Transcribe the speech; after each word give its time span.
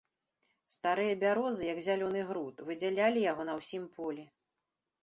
Старыя 0.75 1.13
бярозы, 1.25 1.63
як 1.73 1.83
зялёны 1.89 2.21
груд, 2.31 2.55
выдзялялі 2.71 3.19
яго 3.31 3.41
на 3.53 3.61
ўсім 3.63 3.83
полі. 4.01 4.23